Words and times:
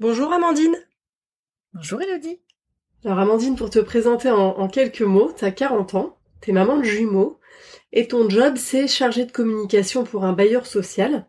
Bonjour 0.00 0.32
Amandine. 0.32 0.76
Bonjour 1.74 2.00
Elodie. 2.00 2.40
Alors 3.04 3.18
Amandine, 3.18 3.54
pour 3.54 3.68
te 3.68 3.80
présenter 3.80 4.30
en, 4.30 4.66
quelques 4.66 5.02
mots, 5.02 5.30
t'as 5.30 5.50
40 5.50 5.94
ans, 5.94 6.16
t'es 6.40 6.52
maman 6.52 6.78
de 6.78 6.84
jumeaux, 6.84 7.38
et 7.92 8.08
ton 8.08 8.26
job 8.30 8.54
c'est 8.56 8.88
chargé 8.88 9.26
de 9.26 9.30
communication 9.30 10.04
pour 10.04 10.24
un 10.24 10.32
bailleur 10.32 10.64
social. 10.64 11.28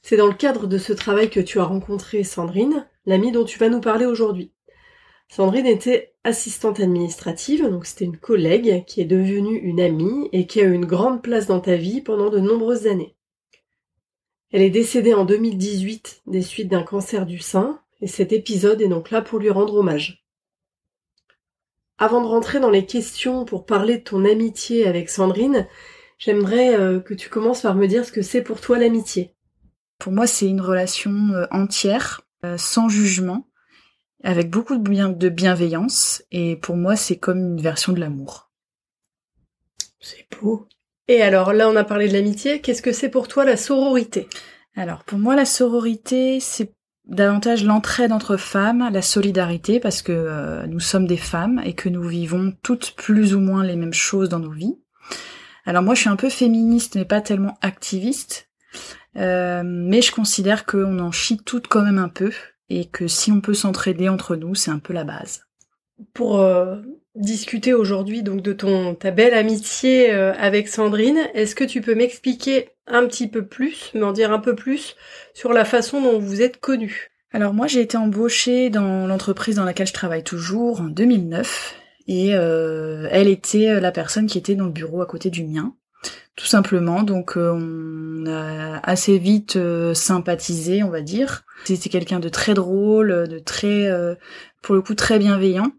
C'est 0.00 0.16
dans 0.16 0.26
le 0.26 0.32
cadre 0.32 0.66
de 0.66 0.78
ce 0.78 0.94
travail 0.94 1.28
que 1.28 1.38
tu 1.38 1.60
as 1.60 1.64
rencontré 1.64 2.24
Sandrine, 2.24 2.88
l'amie 3.04 3.30
dont 3.30 3.44
tu 3.44 3.58
vas 3.58 3.68
nous 3.68 3.82
parler 3.82 4.06
aujourd'hui. 4.06 4.54
Sandrine 5.28 5.66
était 5.66 6.14
assistante 6.24 6.80
administrative, 6.80 7.68
donc 7.68 7.84
c'était 7.84 8.06
une 8.06 8.16
collègue 8.16 8.86
qui 8.86 9.02
est 9.02 9.04
devenue 9.04 9.58
une 9.58 9.82
amie 9.82 10.30
et 10.32 10.46
qui 10.46 10.62
a 10.62 10.64
eu 10.64 10.72
une 10.72 10.86
grande 10.86 11.20
place 11.22 11.46
dans 11.46 11.60
ta 11.60 11.76
vie 11.76 12.00
pendant 12.00 12.30
de 12.30 12.40
nombreuses 12.40 12.86
années. 12.86 13.16
Elle 14.50 14.62
est 14.62 14.70
décédée 14.70 15.12
en 15.12 15.26
2018 15.26 16.22
des 16.26 16.40
suites 16.40 16.68
d'un 16.68 16.84
cancer 16.84 17.26
du 17.26 17.38
sein, 17.38 17.82
et 18.00 18.06
cet 18.06 18.32
épisode 18.32 18.80
est 18.80 18.88
donc 18.88 19.10
là 19.10 19.22
pour 19.22 19.38
lui 19.38 19.50
rendre 19.50 19.74
hommage. 19.74 20.24
Avant 21.98 22.20
de 22.20 22.26
rentrer 22.26 22.60
dans 22.60 22.70
les 22.70 22.86
questions 22.86 23.44
pour 23.44 23.66
parler 23.66 23.98
de 23.98 24.04
ton 24.04 24.24
amitié 24.24 24.86
avec 24.86 25.10
Sandrine, 25.10 25.66
j'aimerais 26.18 26.78
euh, 26.78 27.00
que 27.00 27.14
tu 27.14 27.28
commences 27.28 27.62
par 27.62 27.74
me 27.74 27.88
dire 27.88 28.04
ce 28.04 28.12
que 28.12 28.22
c'est 28.22 28.42
pour 28.42 28.60
toi 28.60 28.78
l'amitié. 28.78 29.34
Pour 29.98 30.12
moi, 30.12 30.28
c'est 30.28 30.46
une 30.46 30.60
relation 30.60 31.10
euh, 31.32 31.46
entière, 31.50 32.20
euh, 32.44 32.56
sans 32.56 32.88
jugement, 32.88 33.48
avec 34.22 34.48
beaucoup 34.48 34.76
de, 34.76 34.88
bien, 34.88 35.08
de 35.08 35.28
bienveillance, 35.28 36.22
et 36.30 36.56
pour 36.56 36.76
moi, 36.76 36.94
c'est 36.94 37.16
comme 37.16 37.38
une 37.38 37.60
version 37.60 37.92
de 37.92 37.98
l'amour. 37.98 38.52
C'est 39.98 40.26
beau. 40.40 40.68
Et 41.08 41.20
alors, 41.22 41.52
là, 41.52 41.68
on 41.68 41.74
a 41.74 41.84
parlé 41.84 42.06
de 42.06 42.12
l'amitié, 42.12 42.60
qu'est-ce 42.60 42.82
que 42.82 42.92
c'est 42.92 43.08
pour 43.08 43.26
toi 43.26 43.44
la 43.44 43.56
sororité? 43.56 44.28
Alors, 44.76 45.02
pour 45.02 45.18
moi, 45.18 45.34
la 45.34 45.44
sororité, 45.44 46.38
c'est 46.38 46.72
davantage 47.08 47.64
l'entraide 47.64 48.12
entre 48.12 48.36
femmes, 48.36 48.88
la 48.92 49.02
solidarité, 49.02 49.80
parce 49.80 50.02
que 50.02 50.12
euh, 50.12 50.66
nous 50.66 50.80
sommes 50.80 51.06
des 51.06 51.16
femmes 51.16 51.60
et 51.64 51.74
que 51.74 51.88
nous 51.88 52.02
vivons 52.02 52.52
toutes 52.62 52.92
plus 52.96 53.34
ou 53.34 53.40
moins 53.40 53.64
les 53.64 53.76
mêmes 53.76 53.94
choses 53.94 54.28
dans 54.28 54.38
nos 54.38 54.50
vies. 54.50 54.78
Alors 55.64 55.82
moi, 55.82 55.94
je 55.94 56.00
suis 56.00 56.10
un 56.10 56.16
peu 56.16 56.28
féministe, 56.28 56.94
mais 56.94 57.04
pas 57.04 57.20
tellement 57.20 57.58
activiste. 57.60 58.48
Euh, 59.16 59.62
mais 59.64 60.02
je 60.02 60.12
considère 60.12 60.66
qu'on 60.66 60.98
en 60.98 61.10
chie 61.10 61.38
toutes 61.38 61.66
quand 61.66 61.82
même 61.82 61.98
un 61.98 62.08
peu 62.08 62.32
et 62.68 62.86
que 62.86 63.08
si 63.08 63.32
on 63.32 63.40
peut 63.40 63.54
s'entraider 63.54 64.08
entre 64.08 64.36
nous, 64.36 64.54
c'est 64.54 64.70
un 64.70 64.78
peu 64.78 64.92
la 64.92 65.04
base. 65.04 65.46
Pour 66.12 66.40
euh, 66.40 66.76
discuter 67.18 67.74
aujourd'hui 67.74 68.22
donc 68.22 68.42
de 68.42 68.52
ton 68.52 68.94
ta 68.94 69.10
belle 69.10 69.34
amitié 69.34 70.10
avec 70.10 70.68
Sandrine, 70.68 71.28
est-ce 71.34 71.54
que 71.54 71.64
tu 71.64 71.80
peux 71.80 71.94
m'expliquer 71.94 72.70
un 72.86 73.06
petit 73.06 73.28
peu 73.28 73.44
plus, 73.44 73.92
m'en 73.94 74.12
dire 74.12 74.32
un 74.32 74.38
peu 74.38 74.54
plus 74.54 74.96
sur 75.34 75.52
la 75.52 75.64
façon 75.64 76.00
dont 76.00 76.18
vous 76.18 76.42
êtes 76.42 76.58
connus? 76.60 77.10
Alors 77.32 77.52
moi 77.52 77.66
j'ai 77.66 77.80
été 77.80 77.96
embauchée 77.96 78.70
dans 78.70 79.06
l'entreprise 79.06 79.56
dans 79.56 79.64
laquelle 79.64 79.86
je 79.86 79.92
travaille 79.92 80.24
toujours 80.24 80.80
en 80.80 80.88
2009 80.88 81.74
et 82.08 82.34
euh, 82.34 83.06
elle 83.10 83.28
était 83.28 83.80
la 83.80 83.92
personne 83.92 84.26
qui 84.26 84.38
était 84.38 84.54
dans 84.54 84.64
le 84.64 84.72
bureau 84.72 85.02
à 85.02 85.06
côté 85.06 85.28
du 85.30 85.44
mien. 85.44 85.74
Tout 86.36 86.46
simplement, 86.46 87.02
donc 87.02 87.36
euh, 87.36 87.52
on 87.52 88.26
a 88.26 88.78
assez 88.78 89.18
vite 89.18 89.56
euh, 89.56 89.92
sympathisé, 89.92 90.82
on 90.82 90.88
va 90.88 91.02
dire. 91.02 91.42
C'était 91.64 91.90
quelqu'un 91.90 92.18
de 92.18 92.28
très 92.28 92.54
drôle, 92.54 93.28
de 93.28 93.38
très, 93.38 93.90
pour 94.62 94.74
le 94.74 94.80
coup, 94.80 94.94
très 94.94 95.18
bienveillant. 95.18 95.72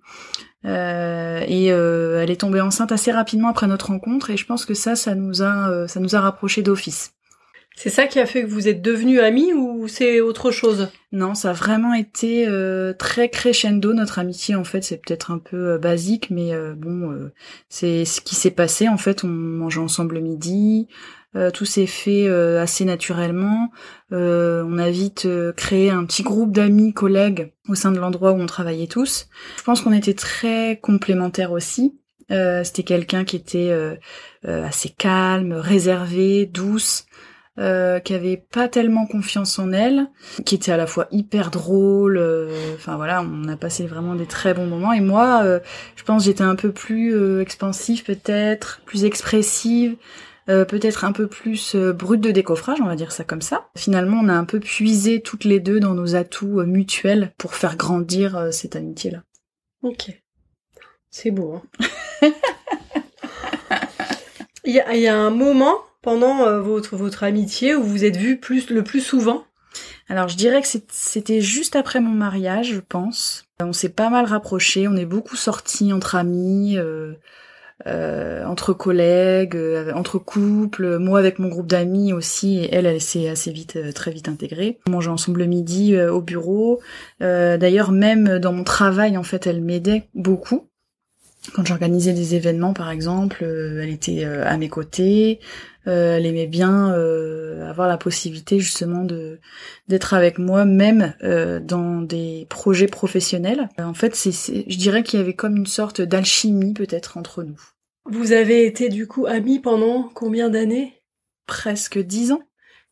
Euh, 0.66 1.42
et 1.48 1.72
euh, 1.72 2.22
elle 2.22 2.32
est 2.32 2.42
tombée 2.42 2.60
enceinte 2.60 2.92
assez 2.92 3.12
rapidement 3.12 3.48
après 3.48 3.68
notre 3.68 3.88
rencontre 3.88 4.30
et 4.30 4.38
je 4.38 4.46
pense 4.46 4.66
que 4.66 4.74
ça, 4.74 4.96
ça 4.96 5.16
nous 5.16 5.42
a, 5.42 5.70
euh, 5.70 5.88
ça 5.88 6.00
nous 6.00 6.16
a 6.16 6.20
rapprochés 6.20 6.62
d'office. 6.62 7.14
C'est 7.76 7.90
ça 7.90 8.08
qui 8.08 8.20
a 8.20 8.26
fait 8.26 8.44
que 8.44 8.50
vous 8.50 8.68
êtes 8.68 8.82
devenus 8.82 9.22
amis 9.22 9.54
ou 9.54 9.88
c'est 9.88 10.20
autre 10.20 10.52
chose? 10.52 10.90
Non, 11.14 11.34
ça 11.34 11.52
a 11.52 11.54
vraiment 11.54 11.94
été 11.94 12.46
très 12.98 13.30
crescendo 13.30 13.94
notre 13.94 14.20
amitié. 14.20 14.56
En 14.56 14.66
fait, 14.66 14.84
c'est 14.84 14.98
peut-être 14.98 15.32
un 15.32 15.38
peu 15.38 15.78
basique, 15.78 16.30
mais 16.30 16.52
bon, 16.76 17.32
c'est 17.70 18.04
ce 18.04 18.20
qui 18.20 18.36
s'est 18.36 18.52
passé. 18.52 18.90
En 18.90 18.98
fait, 18.98 19.24
on 19.24 19.30
mangeait 19.30 19.80
ensemble 19.80 20.16
le 20.16 20.22
midi, 20.22 20.90
euh, 20.90 21.19
tout 21.54 21.66
s'est 21.66 21.86
fait 21.86 22.28
euh, 22.28 22.62
assez 22.62 22.86
naturellement. 22.86 23.72
Euh, 24.12 24.64
on 24.68 24.78
a 24.80 24.90
vite 24.90 25.28
créé 25.56 25.92
un 25.92 26.06
petit 26.06 26.24
groupe 26.24 26.52
d'amis, 26.52 26.94
collègues 26.94 27.54
au 27.68 27.76
sein 27.76 27.92
de 27.92 28.00
l'endroit 28.00 28.32
où 28.32 28.40
on 28.40 28.48
travaillait 28.48 28.88
tous. 28.88 29.28
Je 29.58 29.64
pense 29.64 29.82
qu'on 29.82 29.94
était 29.94 30.16
très 30.16 30.80
complémentaires 30.82 31.52
aussi. 31.52 31.96
C'était 32.30 32.84
quelqu'un 32.84 33.26
qui 33.26 33.36
était 33.36 33.72
assez 34.44 34.90
calme, 34.90 35.54
réservé, 35.54 36.46
douce. 36.46 37.06
Euh, 37.58 38.00
qui 38.00 38.14
avait 38.14 38.38
pas 38.38 38.70
tellement 38.70 39.06
confiance 39.06 39.60
en 39.60 39.74
elle, 39.74 40.08
qui 40.46 40.56
était 40.56 40.72
à 40.72 40.78
la 40.78 40.88
fois 40.88 41.08
hyper 41.12 41.52
drôle. 41.52 42.18
Enfin 42.76 42.96
voilà, 42.96 43.22
on 43.22 43.50
a 43.50 43.58
passé 43.58 43.86
vraiment 43.86 44.16
des 44.16 44.28
très 44.28 44.54
bons 44.54 44.68
moments. 44.68 44.94
Et 44.94 45.02
moi, 45.02 45.44
je 45.96 46.04
pense 46.04 46.24
j'étais 46.24 46.44
un 46.44 46.56
peu 46.56 46.72
plus 46.72 47.42
expansive 47.42 48.06
peut-être, 48.06 48.82
plus 48.86 49.04
expressive. 49.04 49.98
Euh, 50.48 50.66
peut-être 50.66 51.06
un 51.06 51.12
peu 51.12 51.28
plus 51.28 51.76
euh, 51.76 51.94
brute 51.94 52.22
de 52.22 52.32
décoffrage, 52.32 52.80
on 52.82 52.86
va 52.86 52.96
dire 52.96 53.12
ça 53.12 53.24
comme 53.24 53.42
ça. 53.42 53.70
Finalement, 53.76 54.20
on 54.24 54.30
a 54.30 54.34
un 54.34 54.46
peu 54.46 54.60
puisé 54.60 55.22
toutes 55.22 55.44
les 55.44 55.60
deux 55.60 55.80
dans 55.80 55.94
nos 55.94 56.16
atouts 56.16 56.62
euh, 56.62 56.66
mutuels 56.66 57.34
pour 57.38 57.56
faire 57.56 57.76
grandir 57.76 58.48
cette 58.52 58.76
amitié-là. 58.76 59.24
Ok. 59.84 60.12
C'est 61.12 61.32
beau. 61.32 61.56
Hein 61.56 61.62
il, 64.66 64.74
y 64.74 65.08
a, 65.08 65.16
un 65.16 65.30
moment 65.30 65.78
pendant 66.02 66.60
votre, 66.62 66.96
votre 66.96 67.24
amitié 67.24 67.76
où 67.76 67.84
vous 67.84 68.06
êtes 68.06 68.18
vus 68.18 68.40
plus, 68.40 68.70
le 68.70 68.84
plus 68.84 69.02
souvent? 69.02 69.46
Alors 70.10 70.28
je 70.28 70.36
dirais 70.36 70.62
que 70.62 70.68
c'était 70.90 71.42
juste 71.42 71.76
après 71.76 72.00
mon 72.00 72.10
mariage, 72.10 72.74
je 72.74 72.80
pense. 72.80 73.46
On 73.60 73.74
s'est 73.74 73.90
pas 73.90 74.10
mal 74.10 74.26
rapprochés, 74.26 74.88
on 74.88 74.96
est 74.96 75.06
beaucoup 75.06 75.36
sortis 75.36 75.94
entre 75.94 76.16
amis. 76.16 76.78
Euh, 76.78 77.14
entre 77.86 78.74
collègues, 78.74 79.56
euh, 79.56 79.94
entre 79.94 80.18
couples, 80.18 80.98
moi 80.98 81.18
avec 81.20 81.40
mon 81.40 81.48
groupe 81.48 81.68
d'amis 81.68 82.12
aussi, 82.12 82.60
et 82.60 82.74
elle, 82.74 82.86
elle 82.86 83.00
s'est 83.00 83.30
assez 83.30 83.52
vite, 83.52 83.78
euh, 83.78 83.92
très 83.94 84.12
vite 84.12 84.28
intégrée. 84.28 84.80
On 84.88 84.92
mangeait 84.92 85.10
ensemble 85.10 85.40
le 85.40 85.46
midi 85.46 85.98
au 86.00 86.22
bureau. 86.22 86.82
D'ailleurs, 87.20 87.92
même 87.92 88.40
dans 88.40 88.52
mon 88.52 88.64
travail, 88.64 89.18
en 89.18 89.24
fait, 89.24 89.48
elle 89.48 89.62
m'aidait 89.62 90.04
beaucoup. 90.14 90.68
Quand 91.54 91.66
j'organisais 91.66 92.14
des 92.14 92.36
événements, 92.36 92.74
par 92.74 92.90
exemple, 92.90 93.44
elle 93.44 93.90
était 93.90 94.24
à 94.26 94.58
mes 94.58 94.70
côtés. 94.70 95.40
Elle 95.90 96.26
aimait 96.26 96.48
bien 96.48 96.88
avoir 97.68 97.88
la 97.88 97.98
possibilité 97.98 98.60
justement 98.60 99.04
de 99.04 99.40
d'être 99.88 100.14
avec 100.14 100.38
moi, 100.40 100.66
même 100.66 101.14
dans 101.22 102.02
des 102.02 102.46
projets 102.50 102.88
professionnels. 102.88 103.70
En 103.80 103.94
fait, 103.94 104.16
c'est, 104.16 104.32
je 104.68 104.78
dirais 104.78 105.04
qu'il 105.04 105.20
y 105.20 105.22
avait 105.22 105.34
comme 105.34 105.58
une 105.58 105.66
sorte 105.66 106.02
d'alchimie 106.02 106.74
peut-être 106.74 107.18
entre 107.18 107.44
nous. 107.44 107.60
Vous 108.06 108.32
avez 108.32 108.66
été 108.66 108.90
du 108.90 109.08
coup 109.08 109.26
amis 109.28 109.60
pendant 109.60 110.10
combien 110.14 110.50
d'années? 110.50 110.94
Presque 111.46 112.00
dix 112.00 112.32
ans. 112.32 112.42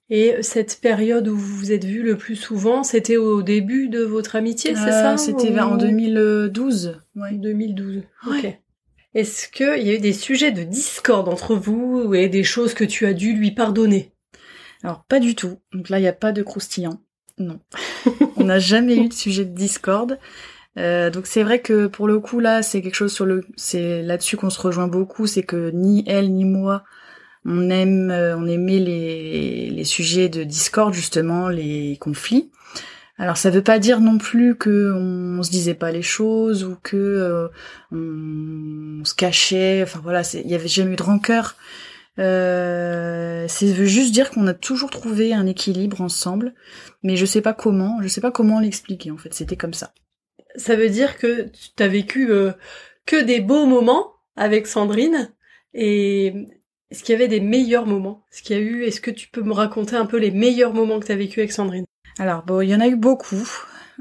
Et 0.10 0.36
cette 0.42 0.80
période 0.82 1.28
où 1.28 1.36
vous 1.36 1.58
vous 1.58 1.72
êtes 1.74 1.84
vus 1.84 2.02
le 2.02 2.18
plus 2.18 2.38
souvent, 2.38 2.84
c'était 2.84 3.18
au 3.18 3.42
début 3.42 3.90
de 3.90 4.04
votre 4.04 4.36
amitié, 4.38 4.74
c'est 4.74 4.92
ça? 4.92 5.14
euh, 5.14 5.18
C'était 5.18 5.60
en 5.60 5.76
2012. 5.76 7.02
Ouais. 7.16 7.34
2012. 7.34 8.04
Ok. 8.28 8.58
Est-ce 9.18 9.48
qu'il 9.48 9.84
y 9.84 9.90
a 9.90 9.96
eu 9.96 9.98
des 9.98 10.14
sujets 10.14 10.52
de 10.52 10.62
discorde 10.62 11.28
entre 11.28 11.56
vous 11.56 12.14
et 12.14 12.30
des 12.30 12.44
choses 12.44 12.76
que 12.76 12.84
tu 12.84 13.08
as 13.08 13.16
dû 13.16 13.34
lui 13.34 13.50
pardonner? 13.50 14.12
Alors 14.84 15.06
pas 15.06 15.20
du 15.20 15.34
tout. 15.34 15.58
Donc 15.74 15.90
là, 15.90 15.98
il 15.98 16.04
n'y 16.04 16.08
a 16.08 16.14
pas 16.14 16.32
de 16.32 16.44
croustillant. 16.44 17.02
Non. 17.40 17.60
On 18.38 18.44
n'a 18.44 18.60
jamais 18.60 18.96
eu 18.96 19.08
de 19.08 19.14
sujet 19.14 19.44
de 19.44 19.56
discorde. 19.56 20.20
Euh, 20.78 21.10
donc 21.10 21.26
c'est 21.26 21.42
vrai 21.42 21.64
que 21.64 21.88
pour 21.88 22.08
le 22.08 22.20
coup 22.20 22.40
là, 22.40 22.62
c'est 22.62 22.84
quelque 22.84 22.94
chose 22.94 23.12
sur 23.12 23.26
le, 23.26 23.44
c'est 23.56 24.04
là-dessus 24.04 24.38
qu'on 24.38 24.52
se 24.52 24.62
rejoint 24.62 24.88
beaucoup, 24.88 25.26
c'est 25.26 25.42
que 25.42 25.72
ni 25.72 26.04
elle 26.06 26.32
ni 26.32 26.46
moi, 26.46 26.84
on 27.44 27.72
aime, 27.72 28.12
euh, 28.12 28.46
aimait 28.46 28.78
les 28.78 29.84
sujets 29.84 30.30
de 30.30 30.44
discorde 30.44 30.94
justement, 30.94 31.50
les 31.50 31.98
conflits. 32.00 32.52
Alors 33.18 33.38
ça 33.38 33.50
veut 33.50 33.64
pas 33.64 33.80
dire 33.80 34.00
non 34.00 34.20
plus 34.20 34.56
que 34.56 34.94
on, 34.94 35.42
se 35.42 35.50
disait 35.50 35.74
pas 35.74 35.92
les 35.92 36.04
choses 36.04 36.64
ou 36.64 36.76
que 36.82 36.96
euh, 36.98 37.48
on, 37.92 39.04
se 39.04 39.16
cachait. 39.16 39.82
Enfin 39.84 40.00
voilà, 40.04 40.22
il 40.34 40.48
y 40.48 40.56
avait 40.56 40.68
jamais 40.68 40.94
eu 40.94 40.96
de 40.96 41.04
rancœur. 41.04 41.56
Euh, 42.20 43.46
c'est 43.48 43.72
veut 43.72 43.86
juste 43.86 44.12
dire 44.12 44.32
qu'on 44.32 44.48
a 44.48 44.54
toujours 44.54 44.90
trouvé 44.90 45.34
un 45.34 45.46
équilibre 45.46 46.02
ensemble, 46.02 46.54
mais 47.04 47.16
je 47.16 47.26
sais 47.26 47.42
pas 47.42 47.54
comment, 47.54 48.02
je 48.02 48.08
sais 48.08 48.22
pas 48.22 48.32
comment 48.32 48.60
l'expliquer 48.60 49.12
en 49.12 49.18
fait. 49.18 49.34
C'était 49.34 49.58
comme 49.58 49.74
ça. 49.74 49.94
Ça 50.56 50.76
veut 50.76 50.90
dire 50.90 51.18
que 51.18 51.50
tu 51.76 51.84
as 51.84 51.88
vécu 51.88 52.32
euh, 52.32 52.52
que 53.06 53.22
des 53.24 53.40
beaux 53.40 53.66
moments 53.66 54.14
avec 54.36 54.68
Sandrine 54.68 55.32
et 55.74 56.48
est-ce 56.92 57.04
qu'il 57.04 57.14
y 57.14 57.16
avait 57.16 57.28
des 57.28 57.42
meilleurs 57.42 57.86
moments? 57.86 58.24
Est-ce 58.32 58.44
qu'il 58.44 58.56
y 58.56 58.60
a 58.60 58.62
eu 58.62 58.84
Est-ce 58.84 59.02
que 59.02 59.12
tu 59.12 59.28
peux 59.28 59.42
me 59.42 59.54
raconter 59.54 59.96
un 59.96 60.06
peu 60.06 60.18
les 60.18 60.32
meilleurs 60.32 60.74
moments 60.74 61.00
que 61.00 61.06
tu 61.06 61.12
as 61.12 61.18
vécu 61.18 61.42
avec 61.42 61.52
Sandrine? 61.52 61.86
Alors 62.20 62.44
bon, 62.44 62.62
il 62.62 62.70
y 62.70 62.76
en 62.76 62.80
a 62.80 62.88
eu 62.88 62.96
beaucoup. 62.96 63.48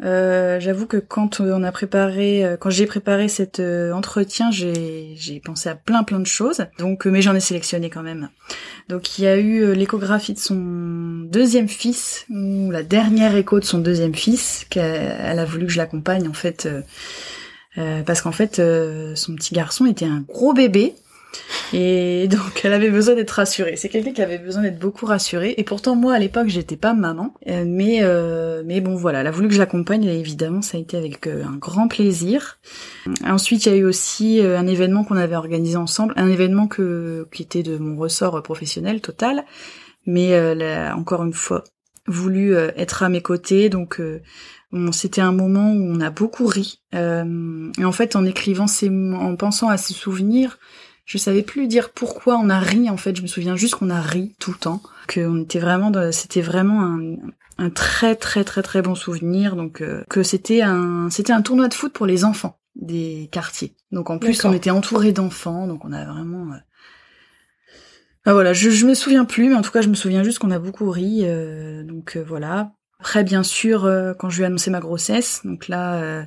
Euh, 0.05 0.61
J'avoue 0.61 0.87
que 0.87 0.99
quand 0.99 1.41
on 1.41 1.62
a 1.62 1.73
préparé, 1.73 2.44
euh, 2.44 2.56
quand 2.56 2.71
j'ai 2.71 2.87
préparé 2.87 3.29
cet 3.29 3.61
euh, 3.61 3.93
entretien, 3.93 4.50
j'ai 4.50 5.43
pensé 5.44 5.69
à 5.69 5.75
plein 5.75 6.05
plein 6.05 6.21
de 6.21 6.27
choses. 6.27 6.65
Donc, 6.79 7.06
mais 7.06 7.23
j'en 7.23 7.35
ai 7.35 7.41
sélectionné 7.41 7.91
quand 7.91 8.03
même. 8.03 8.29
Donc, 8.89 9.19
il 9.19 9.25
y 9.25 9.27
a 9.27 9.37
eu 9.37 9.75
l'échographie 9.75 10.35
de 10.35 10.39
son 10.39 11.25
deuxième 11.25 11.69
fils 11.69 12.27
ou 12.31 12.71
la 12.71 12.82
dernière 12.82 13.35
écho 13.37 13.59
de 13.59 13.65
son 13.65 13.79
deuxième 13.79 14.15
fils 14.15 14.65
qu'elle 14.71 15.39
a 15.39 15.44
voulu 15.44 15.67
que 15.67 15.73
je 15.73 15.79
l'accompagne 15.79 16.29
en 16.29 16.35
fait. 16.35 16.69
parce 17.75 18.23
qu'en 18.23 18.32
fait, 18.32 18.56
son 19.15 19.35
petit 19.35 19.55
garçon 19.55 19.87
était 19.87 20.06
un 20.06 20.21
gros 20.21 20.53
bébé 20.53 20.94
et 21.73 22.29
donc 22.29 22.65
elle 22.65 22.73
avait 22.73 22.91
besoin 22.91 23.15
d'être 23.15 23.33
rassurée. 23.33 23.77
C'est 23.77 23.88
quelqu'un 23.88 24.12
qui 24.12 24.23
avait 24.23 24.38
besoin 24.38 24.62
d'être 24.62 24.79
beaucoup 24.79 25.06
rassuré. 25.06 25.55
Et 25.56 25.65
pourtant 25.65 25.97
moi 25.97 26.15
à 26.15 26.19
l'époque 26.19 26.49
j'étais 26.49 26.77
pas 26.77 26.94
maman, 26.94 27.35
euh, 27.49 27.65
mais 27.67 27.99
euh, 28.03 28.62
mais 28.65 28.81
bon 28.81 28.94
voilà, 28.94 29.21
elle 29.21 29.27
a 29.27 29.31
voulu 29.31 29.49
que 29.49 29.55
je 29.55 29.59
l'accompagne 29.59 30.05
et 30.05 30.19
évidemment 30.19 30.62
ça 30.62 30.77
a 30.79 30.81
été 30.81 30.97
avec 30.97 31.27
euh, 31.27 31.44
un 31.44 31.56
grand 31.56 31.88
plaisir. 31.88 32.59
Ensuite 33.25 33.67
il 33.67 33.73
y 33.73 33.73
a 33.73 33.77
eu 33.77 33.85
aussi 33.85 34.41
un 34.41 34.67
événement 34.67 35.05
qu'on 35.05 35.17
avait 35.17 35.37
organisé 35.37 35.77
ensemble, 35.77 36.12
un 36.17 36.29
événement 36.29 36.69
qui 36.69 37.43
était 37.43 37.62
de 37.62 37.79
mon 37.79 37.97
ressort 37.97 38.43
professionnel 38.43 39.00
total, 39.00 39.44
mais 40.06 40.35
a 40.35 40.94
encore 40.97 41.25
une 41.25 41.32
fois 41.32 41.65
voulu 42.06 42.55
être 42.55 43.03
à 43.03 43.09
mes 43.09 43.23
côtés 43.23 43.69
donc 43.69 44.00
c'était 44.93 45.21
un 45.21 45.32
moment 45.32 45.73
où 45.73 45.82
on 45.82 46.00
a 46.00 46.11
beaucoup 46.11 46.47
ri. 46.47 46.81
et 46.93 47.85
en 47.85 47.93
fait, 47.93 48.17
en 48.17 48.25
écrivant 48.25 48.67
ces, 48.67 48.89
en 48.89 49.37
pensant 49.37 49.69
à 49.69 49.77
ces 49.77 49.94
souvenirs, 49.94 50.59
je 51.06 51.19
savais 51.19 51.43
plus 51.43 51.69
dire 51.69 51.91
pourquoi 51.91 52.37
on 52.37 52.50
a 52.50 52.58
ri 52.58 52.91
en 52.91 52.97
fait. 52.97 53.17
Je 53.17 53.23
me 53.23 53.29
souviens 53.29 53.56
juste 53.56 53.76
qu'on 53.76 53.91
a 53.91 54.00
ri 54.00 54.35
tout 54.41 54.50
le 54.50 54.58
temps, 54.58 54.82
que 55.06 55.43
était 55.43 55.61
vraiment, 55.61 55.93
c'était 56.12 56.43
vraiment 56.43 56.82
un, 56.82 57.17
un, 57.58 57.70
très 57.70 58.17
très 58.17 58.43
très 58.43 58.62
très 58.62 58.82
bon 58.82 58.97
souvenir. 58.97 59.55
Donc 59.55 59.81
euh, 59.81 60.03
que 60.11 60.25
c'était 60.25 60.62
un 60.62 61.08
c'était 61.08 61.32
un 61.32 61.43
tournoi 61.43 61.69
de 61.69 61.75
foot 61.75 61.93
pour 61.93 62.06
les 62.06 62.25
enfants 62.25 62.58
des 62.75 63.29
quartiers. 63.31 63.76
Donc 63.93 64.11
en 64.11 64.19
plus 64.19 64.44
on 64.44 64.53
était 64.53 64.70
entouré 64.70 65.12
d'enfants, 65.12 65.69
donc 65.69 65.85
on 65.85 65.93
a 65.93 66.05
vraiment. 66.05 66.53
Euh... 66.53 66.58
Ah, 68.25 68.32
voilà, 68.32 68.53
je, 68.53 68.70
je 68.70 68.85
me 68.87 68.94
souviens 68.94 69.25
plus, 69.25 69.49
mais 69.49 69.55
en 69.55 69.62
tout 69.62 69.70
cas 69.70 69.82
je 69.82 69.88
me 69.88 69.94
souviens 69.94 70.25
juste 70.25 70.41
qu'on 70.41 70.50
a 70.50 70.58
beaucoup 70.58 70.91
ri. 70.91 71.20
Euh, 71.23 71.85
donc 71.85 72.17
euh, 72.17 72.25
voilà. 72.26 72.73
Après, 72.98 73.25
bien 73.25 73.43
sûr, 73.43 73.84
euh, 73.84 74.14
quand 74.14 74.31
je 74.31 74.38
lui 74.38 74.44
ai 74.44 74.46
annoncé 74.46 74.70
ma 74.70 74.81
grossesse, 74.81 75.43
donc 75.44 75.69
là, 75.69 75.96
euh, 75.96 76.22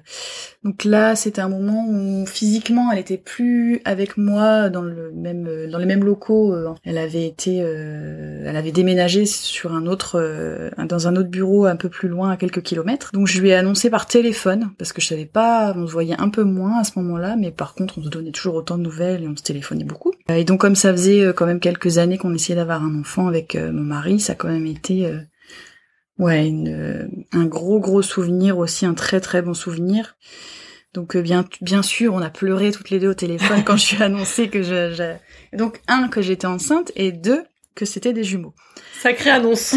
donc 0.64 0.84
là, 0.84 1.16
c'était 1.16 1.42
un 1.42 1.50
moment 1.50 1.88
où 1.90 2.28
physiquement, 2.28 2.92
elle 2.92 3.00
était 3.00 3.18
plus 3.18 3.82
avec 3.86 4.18
moi 4.18 4.70
dans 4.70 4.84
le 4.84 5.12
même, 5.12 5.48
euh, 5.48 5.68
dans 5.68 5.80
les 5.80 5.88
mêmes 5.88 6.04
locaux. 6.04 6.56
Elle 6.84 7.00
avait 7.00 7.26
été, 7.26 7.58
elle 7.58 8.56
avait 8.56 8.72
déménagé 8.72 9.26
sur 9.26 9.74
un 9.74 9.88
autre, 9.88 10.22
dans 10.78 11.08
un 11.08 11.16
autre 11.16 11.30
bureau 11.30 11.66
un 11.66 11.76
peu 11.76 11.90
plus 11.90 12.08
loin, 12.08 12.30
à 12.32 12.38
quelques 12.38 12.62
kilomètres. 12.62 13.10
Donc 13.14 13.28
je 13.28 13.42
lui 13.42 13.50
ai 13.50 13.56
annoncé 13.56 13.90
par 13.90 14.06
téléphone 14.06 14.70
parce 14.78 14.94
que 14.94 15.02
je 15.02 15.08
savais 15.08 15.26
pas, 15.26 15.74
on 15.76 15.88
se 15.88 15.92
voyait 15.92 16.20
un 16.20 16.30
peu 16.30 16.44
moins 16.44 16.80
à 16.80 16.84
ce 16.84 16.92
moment-là, 17.00 17.36
mais 17.36 17.52
par 17.52 17.74
contre, 17.74 17.98
on 17.98 18.04
se 18.04 18.10
donnait 18.10 18.32
toujours 18.32 18.56
autant 18.56 18.78
de 18.78 18.84
nouvelles 18.84 19.24
et 19.24 19.28
on 19.28 19.36
se 19.36 19.44
téléphonait 19.44 19.84
beaucoup. 19.84 20.14
Et 20.30 20.44
donc 20.44 20.62
comme 20.62 20.76
ça 20.76 20.92
faisait 20.92 21.34
quand 21.36 21.46
même 21.46 21.60
quelques 21.60 21.98
années 21.98 22.18
qu'on 22.18 22.34
essayait 22.34 22.58
d'avoir 22.58 22.84
un 22.84 23.00
enfant 23.00 23.28
avec 23.28 23.56
mon 23.56 23.84
mari, 23.84 24.20
ça 24.20 24.34
a 24.34 24.36
quand 24.36 24.50
même 24.50 24.68
été 24.68 25.12
Ouais, 26.20 26.48
une, 26.48 27.26
un 27.32 27.46
gros 27.46 27.80
gros 27.80 28.02
souvenir 28.02 28.58
aussi, 28.58 28.86
un 28.86 28.94
très 28.94 29.22
très 29.22 29.42
bon 29.42 29.54
souvenir. 29.54 30.18
Donc 30.94 31.16
euh, 31.16 31.22
bien 31.22 31.46
bien 31.62 31.82
sûr, 31.82 32.14
on 32.14 32.22
a 32.22 32.30
pleuré 32.30 32.72
toutes 32.72 32.90
les 32.90 33.00
deux 33.00 33.10
au 33.10 33.14
téléphone 33.14 33.64
quand 33.64 33.78
je 33.78 33.86
suis 33.86 34.04
annoncé 34.04 34.50
que 34.50 34.62
je, 34.62 35.16
donc 35.54 35.82
un 35.88 36.10
que 36.10 36.22
j'étais 36.22 36.48
enceinte 36.48 36.92
et 36.96 37.12
deux 37.12 37.44
que 37.74 37.86
c'était 37.86 38.12
des 38.12 38.26
jumeaux. 38.26 38.54
Sacrée 39.00 39.30
annonce. 39.30 39.76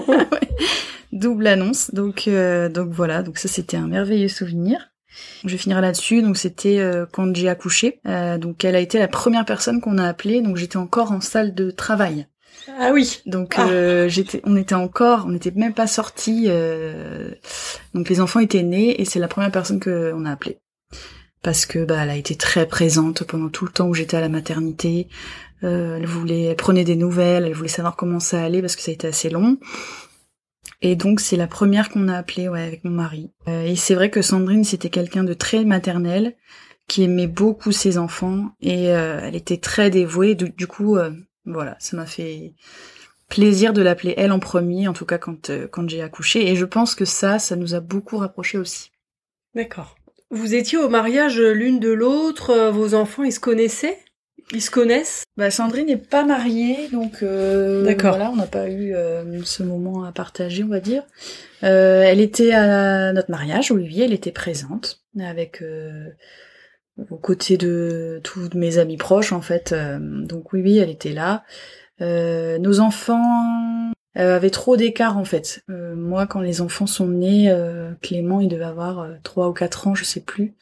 Double 1.12 1.46
annonce. 1.46 1.94
Donc 1.94 2.28
euh, 2.28 2.68
donc 2.68 2.90
voilà, 2.90 3.22
donc 3.22 3.38
ça 3.38 3.48
c'était 3.48 3.78
un 3.78 3.86
merveilleux 3.86 4.28
souvenir. 4.28 4.90
Je 5.46 5.56
finirai 5.56 5.80
là-dessus. 5.80 6.20
Donc 6.20 6.36
c'était 6.36 6.80
euh, 6.80 7.06
quand 7.10 7.34
j'ai 7.34 7.48
accouché. 7.48 8.00
donc 8.38 8.64
elle 8.64 8.74
a 8.76 8.80
été 8.80 8.98
la 8.98 9.08
première 9.08 9.44
personne 9.44 9.80
qu'on 9.80 9.96
a 9.96 10.06
appelée. 10.06 10.42
Donc 10.42 10.56
j'étais 10.56 10.76
encore 10.76 11.12
en 11.12 11.22
salle 11.22 11.54
de 11.54 11.70
travail. 11.70 12.26
Ah 12.78 12.90
oui. 12.92 13.20
Donc 13.26 13.54
ah. 13.56 13.68
euh, 13.68 14.08
j'étais, 14.08 14.40
on 14.44 14.56
était 14.56 14.74
encore, 14.74 15.24
on 15.26 15.30
n'était 15.30 15.50
même 15.50 15.74
pas 15.74 15.86
sortis. 15.86 16.44
Euh, 16.48 17.30
donc 17.94 18.08
les 18.08 18.20
enfants 18.20 18.40
étaient 18.40 18.62
nés 18.62 19.00
et 19.00 19.04
c'est 19.04 19.18
la 19.18 19.28
première 19.28 19.50
personne 19.50 19.80
que 19.80 20.12
on 20.14 20.24
a 20.24 20.32
appelée 20.32 20.58
parce 21.42 21.66
que 21.66 21.84
bah 21.84 21.98
elle 22.02 22.10
a 22.10 22.16
été 22.16 22.36
très 22.36 22.66
présente 22.66 23.24
pendant 23.24 23.50
tout 23.50 23.66
le 23.66 23.70
temps 23.70 23.86
où 23.88 23.94
j'étais 23.94 24.16
à 24.16 24.20
la 24.20 24.28
maternité. 24.28 25.08
Euh, 25.62 25.96
elle 25.96 26.06
voulait, 26.06 26.44
elle 26.44 26.56
prenait 26.56 26.84
des 26.84 26.96
nouvelles, 26.96 27.44
elle 27.44 27.54
voulait 27.54 27.68
savoir 27.68 27.96
comment 27.96 28.20
ça 28.20 28.42
allait 28.42 28.60
parce 28.60 28.76
que 28.76 28.82
ça 28.82 28.90
a 28.90 28.94
été 28.94 29.06
assez 29.06 29.30
long. 29.30 29.58
Et 30.80 30.96
donc 30.96 31.20
c'est 31.20 31.36
la 31.36 31.46
première 31.46 31.90
qu'on 31.90 32.08
a 32.08 32.16
appelée 32.16 32.48
ouais 32.48 32.62
avec 32.62 32.84
mon 32.84 32.90
mari. 32.90 33.30
et 33.46 33.76
c'est 33.76 33.94
vrai 33.94 34.10
que 34.10 34.22
Sandrine 34.22 34.64
c'était 34.64 34.90
quelqu'un 34.90 35.24
de 35.24 35.34
très 35.34 35.64
maternel 35.64 36.34
qui 36.88 37.02
aimait 37.02 37.26
beaucoup 37.26 37.72
ses 37.72 37.96
enfants 37.96 38.50
et 38.60 38.84
elle 38.84 39.36
était 39.36 39.56
très 39.56 39.90
dévouée. 39.90 40.34
Du, 40.34 40.50
du 40.50 40.66
coup 40.66 40.98
voilà, 41.46 41.76
ça 41.78 41.96
m'a 41.96 42.06
fait 42.06 42.54
plaisir 43.28 43.72
de 43.72 43.82
l'appeler 43.82 44.14
elle 44.16 44.32
en 44.32 44.38
premier, 44.38 44.88
en 44.88 44.92
tout 44.92 45.06
cas 45.06 45.18
quand, 45.18 45.50
euh, 45.50 45.66
quand 45.70 45.88
j'ai 45.88 46.02
accouché. 46.02 46.48
Et 46.48 46.56
je 46.56 46.64
pense 46.64 46.94
que 46.94 47.04
ça, 47.04 47.38
ça 47.38 47.56
nous 47.56 47.74
a 47.74 47.80
beaucoup 47.80 48.16
rapprochés 48.16 48.58
aussi. 48.58 48.90
D'accord. 49.54 49.96
Vous 50.30 50.54
étiez 50.54 50.78
au 50.78 50.88
mariage 50.88 51.38
l'une 51.38 51.80
de 51.80 51.90
l'autre, 51.90 52.50
euh, 52.50 52.70
vos 52.70 52.94
enfants, 52.94 53.24
ils 53.24 53.32
se 53.32 53.40
connaissaient? 53.40 53.98
Ils 54.52 54.60
se 54.60 54.70
connaissent? 54.70 55.24
Bah 55.38 55.50
Sandrine 55.50 55.86
n'est 55.86 55.96
pas 55.96 56.24
mariée, 56.24 56.88
donc 56.92 57.22
euh, 57.22 57.82
D'accord. 57.82 58.10
voilà, 58.10 58.30
on 58.30 58.36
n'a 58.36 58.46
pas 58.46 58.68
eu 58.68 58.94
ce 59.44 59.62
moment 59.62 60.04
à 60.04 60.12
partager, 60.12 60.62
on 60.62 60.68
va 60.68 60.80
dire. 60.80 61.02
elle 61.62 62.20
était 62.20 62.52
à 62.52 63.14
notre 63.14 63.30
mariage, 63.30 63.70
oui, 63.70 64.02
elle 64.02 64.12
était 64.12 64.32
présente 64.32 65.02
avec 65.18 65.62
aux 67.10 67.16
côtés 67.16 67.56
de 67.56 68.20
tous 68.22 68.50
mes 68.54 68.78
amis 68.78 68.96
proches 68.96 69.32
en 69.32 69.40
fait. 69.40 69.72
Euh, 69.72 69.98
donc 70.00 70.52
oui, 70.52 70.62
oui, 70.62 70.78
elle 70.78 70.90
était 70.90 71.12
là. 71.12 71.44
Euh, 72.00 72.58
nos 72.58 72.80
enfants 72.80 73.90
euh, 74.16 74.36
avaient 74.36 74.50
trop 74.50 74.76
d'écart 74.76 75.18
en 75.18 75.24
fait. 75.24 75.64
moi, 75.68 76.26
quand 76.26 76.40
les 76.40 76.60
enfants 76.60 76.86
sont 76.86 77.08
nés, 77.08 77.52
Clément, 78.02 78.40
il 78.40 78.48
devait 78.48 78.64
avoir 78.64 79.08
trois 79.22 79.48
ou 79.48 79.52
quatre 79.52 79.88
ans, 79.88 79.94
je 79.94 80.04
sais 80.04 80.20
plus. 80.20 80.54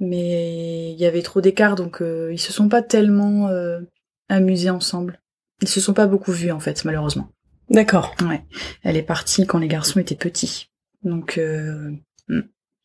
Mais 0.00 0.92
il 0.92 0.98
y 0.98 1.06
avait 1.06 1.22
trop 1.22 1.40
d'écart, 1.40 1.76
donc 1.76 2.02
ils 2.02 2.40
se 2.40 2.52
sont 2.52 2.68
pas 2.68 2.82
tellement 2.82 3.50
amusés 4.28 4.70
ensemble. 4.70 5.20
Ils 5.60 5.68
se 5.68 5.80
sont 5.80 5.94
pas 5.94 6.08
beaucoup 6.08 6.32
vus 6.32 6.50
en 6.50 6.58
fait, 6.58 6.84
malheureusement. 6.84 7.28
D'accord. 7.70 8.14
Ouais. 8.22 8.42
Elle 8.82 8.96
est 8.96 9.02
partie 9.02 9.46
quand 9.46 9.58
les 9.58 9.68
garçons 9.68 10.00
étaient 10.00 10.16
petits. 10.16 10.68
Donc 11.04 11.40
hmm. 12.28 12.42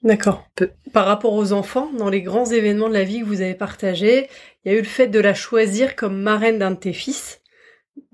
D'accord. 0.08 0.48
Par 0.94 1.06
rapport 1.06 1.34
aux 1.34 1.52
enfants, 1.52 1.92
dans 1.92 2.10
les 2.10 2.22
grands 2.22 2.46
événements 2.46 2.88
de 2.88 2.94
la 2.94 3.04
vie 3.04 3.20
que 3.20 3.26
vous 3.26 3.42
avez 3.42 3.56
partagés, 3.56 4.30
il 4.64 4.72
y 4.72 4.74
a 4.74 4.78
eu 4.78 4.82
le 4.82 4.88
fait 4.88 5.08
de 5.08 5.20
la 5.20 5.34
choisir 5.34 5.98
comme 5.98 6.22
marraine 6.22 6.60
d'un 6.60 6.72
de 6.72 6.78
tes 6.78 6.94
fils. 6.94 7.42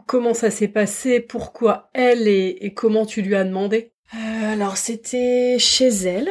Comment 0.07 0.33
ça 0.33 0.49
s'est 0.49 0.67
passé? 0.67 1.19
Pourquoi 1.19 1.91
elle 1.93 2.27
et, 2.27 2.73
comment 2.75 3.05
tu 3.05 3.21
lui 3.21 3.35
as 3.35 3.43
demandé? 3.43 3.91
Euh, 4.15 4.53
Alors 4.53 4.77
c'était 4.77 5.57
chez 5.59 5.89
elle. 5.89 6.29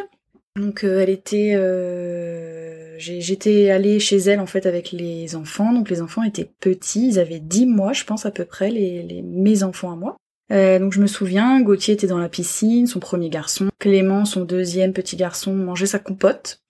Donc 0.57 0.83
euh, 0.83 1.01
elle 1.01 1.11
était, 1.11 1.53
euh, 1.55 2.99
j'étais 2.99 3.71
allée 3.71 4.01
chez 4.01 4.17
elle 4.17 4.41
en 4.41 4.47
fait 4.47 4.67
avec 4.67 4.91
les 4.91 5.37
enfants. 5.37 5.73
Donc 5.73 5.91
les 5.91 6.03
enfants 6.03 6.25
étaient 6.25 6.51
petits, 6.59 7.07
ils 7.07 7.19
avaient 7.21 7.39
10 7.39 7.67
mois, 7.67 7.93
je 7.93 8.03
pense 8.03 8.27
à 8.27 8.33
peu 8.33 8.45
près, 8.45 8.69
les, 8.69 9.05
les 9.05 9.23
mes 9.23 9.63
enfants 9.63 9.93
à 9.93 9.97
moi. 9.97 10.17
Euh, 10.53 10.79
donc 10.79 10.93
je 10.93 11.01
me 11.01 11.07
souviens, 11.07 11.61
Gauthier 11.61 11.95
était 11.95 12.07
dans 12.07 12.19
la 12.19 12.29
piscine, 12.29 12.87
son 12.87 13.01
premier 13.01 13.31
garçon. 13.31 13.69
Clément, 13.79 14.25
son 14.25 14.45
deuxième 14.45 14.93
petit 14.93 15.17
garçon, 15.17 15.55
mangeait 15.55 15.87
sa 15.87 15.99
compote. 15.99 16.61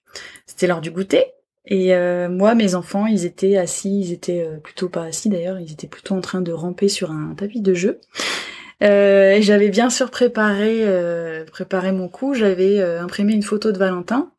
C'était 0.46 0.66
l'heure 0.66 0.80
du 0.80 0.90
goûter. 0.90 1.24
Et 1.66 1.94
euh, 1.94 2.28
moi, 2.28 2.54
mes 2.54 2.74
enfants, 2.74 3.06
ils 3.06 3.24
étaient 3.24 3.56
assis, 3.56 4.00
ils 4.00 4.12
étaient 4.12 4.44
euh, 4.46 4.58
plutôt 4.58 4.88
pas 4.88 5.04
assis 5.04 5.28
d'ailleurs, 5.28 5.60
ils 5.60 5.72
étaient 5.72 5.86
plutôt 5.86 6.14
en 6.14 6.20
train 6.20 6.40
de 6.40 6.52
ramper 6.52 6.88
sur 6.88 7.10
un 7.10 7.34
tapis 7.36 7.60
de 7.60 7.74
jeu. 7.74 8.00
et 8.80 9.38
j'avais 9.42 9.68
bien 9.68 9.90
sûr 9.90 10.10
préparé, 10.10 10.84
préparé 11.52 11.92
mon 11.92 12.08
coup. 12.08 12.34
J'avais 12.34 12.82
imprimé 12.82 13.32
une 13.32 13.42
photo 13.42 13.70
de 13.70 13.78
Valentin 13.78 14.32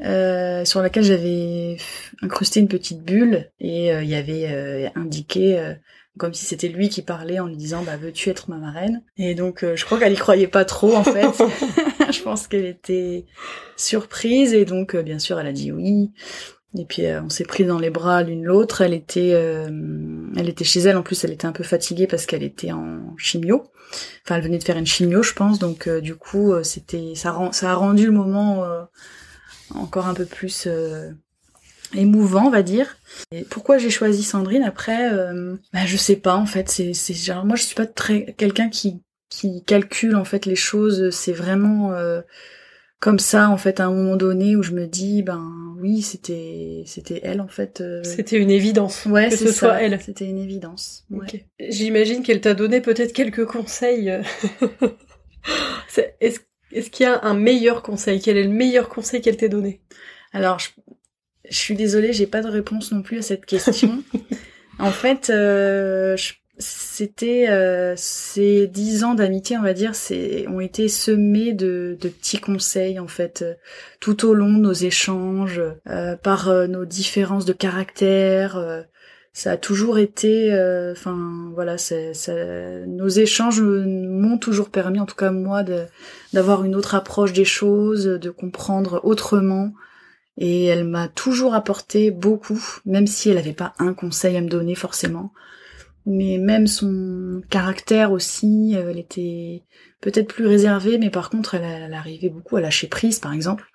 sur 0.00 0.82
laquelle 0.82 1.04
j'avais 1.04 1.76
incrusté 2.20 2.58
une 2.58 2.66
petite 2.66 3.04
bulle 3.04 3.48
et 3.60 3.90
il 3.90 4.08
y 4.08 4.16
avait 4.16 4.90
indiqué 4.96 5.76
comme 6.18 6.34
si 6.34 6.44
c'était 6.44 6.68
lui 6.68 6.88
qui 6.88 7.02
parlait 7.02 7.40
en 7.40 7.46
lui 7.46 7.56
disant 7.56 7.82
bah 7.82 7.96
veux-tu 7.96 8.30
être 8.30 8.50
ma 8.50 8.56
marraine? 8.56 9.02
Et 9.16 9.34
donc 9.34 9.62
euh, 9.62 9.76
je 9.76 9.84
crois 9.84 9.98
qu'elle 9.98 10.12
y 10.12 10.16
croyait 10.16 10.48
pas 10.48 10.64
trop 10.64 10.94
en 10.94 11.04
fait 11.04 11.30
je 12.12 12.22
pense 12.22 12.46
qu'elle 12.46 12.66
était 12.66 13.26
surprise 13.76 14.54
et 14.54 14.64
donc 14.64 14.94
euh, 14.94 15.02
bien 15.02 15.18
sûr 15.18 15.38
elle 15.38 15.46
a 15.46 15.52
dit 15.52 15.72
oui 15.72 16.10
Et 16.76 16.84
puis 16.84 17.04
on 17.06 17.28
s'est 17.28 17.44
pris 17.44 17.64
dans 17.64 17.78
les 17.78 17.90
bras 17.90 18.22
l'une 18.22 18.44
l'autre. 18.44 18.80
Elle 18.80 18.94
était, 18.94 19.30
elle 19.30 20.48
était 20.48 20.64
chez 20.64 20.80
elle. 20.80 20.96
En 20.96 21.02
plus, 21.02 21.24
elle 21.24 21.32
était 21.32 21.46
un 21.46 21.52
peu 21.52 21.64
fatiguée 21.64 22.06
parce 22.06 22.26
qu'elle 22.26 22.44
était 22.44 22.70
en 22.70 23.16
chimio. 23.16 23.64
Enfin, 24.24 24.36
elle 24.36 24.44
venait 24.44 24.58
de 24.58 24.64
faire 24.64 24.78
une 24.78 24.86
chimio, 24.86 25.22
je 25.24 25.32
pense. 25.32 25.58
Donc, 25.58 25.88
du 25.88 26.14
coup, 26.14 26.52
c'était, 26.62 27.14
ça, 27.16 27.32
rend, 27.32 27.50
ça 27.50 27.72
a 27.72 27.74
rendu 27.74 28.06
le 28.06 28.12
moment 28.12 28.64
encore 29.74 30.06
un 30.06 30.14
peu 30.14 30.26
plus 30.26 30.68
émouvant, 31.94 32.46
on 32.46 32.50
va 32.50 32.62
dire. 32.62 32.96
Et 33.32 33.42
pourquoi 33.42 33.78
j'ai 33.78 33.90
choisi 33.90 34.22
Sandrine 34.22 34.62
après 34.62 35.12
euh, 35.12 35.56
bah, 35.72 35.86
je 35.86 35.96
sais 35.96 36.16
pas 36.16 36.36
en 36.36 36.46
fait, 36.46 36.68
c'est 36.68 36.94
c'est 36.94 37.14
genre 37.14 37.44
moi 37.44 37.56
je 37.56 37.62
suis 37.62 37.74
pas 37.74 37.86
très 37.86 38.34
quelqu'un 38.36 38.68
qui 38.68 39.02
qui 39.28 39.64
calcule 39.64 40.16
en 40.16 40.24
fait 40.24 40.46
les 40.46 40.56
choses, 40.56 41.10
c'est 41.10 41.32
vraiment 41.32 41.92
euh, 41.92 42.20
comme 42.98 43.18
ça 43.18 43.48
en 43.48 43.56
fait 43.56 43.80
à 43.80 43.86
un 43.86 43.92
moment 43.92 44.16
donné 44.16 44.56
où 44.56 44.62
je 44.62 44.72
me 44.72 44.86
dis 44.86 45.22
ben 45.22 45.76
oui, 45.78 46.02
c'était 46.02 46.82
c'était 46.86 47.20
elle 47.22 47.40
en 47.40 47.48
fait. 47.48 47.80
Euh. 47.80 48.02
C'était 48.04 48.36
une 48.36 48.50
évidence 48.50 49.06
ouais, 49.06 49.28
que 49.28 49.36
ce 49.36 49.52
soit 49.52 49.80
elle. 49.80 49.98
C'était 50.00 50.26
une 50.26 50.38
évidence. 50.38 51.04
Ouais. 51.10 51.46
J'imagine 51.58 52.22
qu'elle 52.22 52.40
t'a 52.40 52.54
donné 52.54 52.80
peut-être 52.80 53.12
quelques 53.12 53.46
conseils. 53.46 54.12
est-ce 56.20 56.40
est-ce 56.72 56.90
qu'il 56.90 57.04
y 57.04 57.08
a 57.08 57.24
un 57.24 57.34
meilleur 57.34 57.82
conseil? 57.82 58.20
Quel 58.20 58.36
est 58.36 58.44
le 58.44 58.50
meilleur 58.50 58.88
conseil 58.88 59.20
qu'elle 59.20 59.36
t'ait 59.36 59.48
donné? 59.48 59.80
Alors, 60.32 60.58
je, 60.60 60.68
je 61.50 61.56
suis 61.56 61.74
désolée, 61.74 62.12
j'ai 62.12 62.26
pas 62.26 62.42
de 62.42 62.48
réponse 62.48 62.92
non 62.92 63.02
plus 63.02 63.18
à 63.18 63.22
cette 63.22 63.44
question. 63.44 64.02
en 64.78 64.92
fait, 64.92 65.28
euh, 65.30 66.16
c'était 66.60 67.48
euh, 67.48 67.94
ces 67.96 68.66
dix 68.66 69.02
ans 69.04 69.14
d'amitié, 69.14 69.56
on 69.58 69.62
va 69.62 69.72
dire, 69.72 69.94
c'est 69.94 70.46
ont 70.48 70.60
été 70.60 70.88
semés 70.88 71.52
de, 71.52 71.96
de, 72.00 72.08
petits 72.08 72.38
conseils 72.38 73.00
en 73.00 73.08
fait, 73.08 73.42
euh, 73.42 73.54
tout 73.98 74.26
au 74.26 74.34
long 74.34 74.52
de 74.52 74.58
nos 74.58 74.72
échanges, 74.72 75.62
euh, 75.88 76.16
par 76.16 76.48
euh, 76.48 76.66
nos 76.66 76.84
différences 76.84 77.46
de 77.46 77.52
caractère. 77.52 78.84
ça 79.32 79.52
a 79.52 79.56
toujours 79.56 79.98
été, 79.98 80.52
enfin 80.92 81.50
voilà, 81.54 81.78
ça, 81.78 81.94
nos 82.86 83.08
échanges 83.08 83.62
m'ont 83.62 84.38
toujours 84.38 84.70
permis, 84.70 85.00
en 85.00 85.06
tout 85.06 85.16
cas 85.16 85.30
moi, 85.30 85.64
d'avoir 86.32 86.64
une 86.64 86.74
autre 86.74 86.94
approche 86.94 87.32
des 87.32 87.44
choses, 87.44 88.04
de 88.04 88.30
comprendre 88.30 89.00
autrement 89.04 89.72
et 90.40 90.64
elle 90.64 90.84
m'a 90.84 91.06
toujours 91.06 91.54
apporté 91.54 92.10
beaucoup, 92.10 92.60
même 92.86 93.06
si 93.06 93.28
elle 93.28 93.36
n'avait 93.36 93.52
pas 93.52 93.74
un 93.78 93.92
conseil 93.92 94.38
à 94.38 94.40
me 94.40 94.48
donner 94.48 94.74
forcément. 94.74 95.32
Mais 96.06 96.38
même 96.38 96.66
son 96.66 97.42
caractère 97.50 98.10
aussi, 98.10 98.74
euh, 98.74 98.90
elle 98.90 98.98
était 98.98 99.62
peut-être 100.00 100.28
plus 100.28 100.46
réservée, 100.46 100.96
mais 100.96 101.10
par 101.10 101.28
contre 101.28 101.54
elle, 101.56 101.92
arrivait 101.92 102.30
beaucoup 102.30 102.56
à 102.56 102.62
lâcher 102.62 102.88
prise 102.88 103.18
par 103.20 103.34
exemple. 103.34 103.66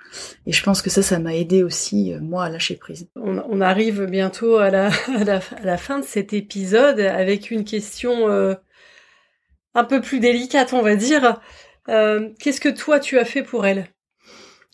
Et 0.48 0.52
je 0.52 0.64
pense 0.64 0.82
que 0.82 0.90
ça, 0.90 1.04
ça 1.04 1.20
m'a 1.20 1.36
aidé 1.36 1.62
aussi, 1.62 2.14
euh, 2.14 2.20
moi, 2.20 2.46
à 2.46 2.50
lâcher 2.50 2.78
prise. 2.78 3.08
On, 3.16 3.62
arrive 3.62 4.06
bientôt 4.06 4.58
à 4.58 4.72
la, 4.72 4.90
fin 5.78 6.00
de 6.00 6.06
cet 6.06 6.34
épisode 6.34 7.00
avec 7.00 7.52
une 7.52 7.64
question 7.64 8.28
euh, 8.28 8.56
un 9.76 9.84
peu 9.84 10.02
plus 10.02 10.20
délicate, 10.20 10.74
on 10.74 10.82
va 10.82 10.96
dire. 10.96 11.40
Qu'est-ce 11.88 12.60
que 12.60 12.70
toi 12.70 13.00
tu 13.00 13.20
as 13.20 13.26
fait 13.26 13.44
pour 13.44 13.68
elle? 13.68 13.88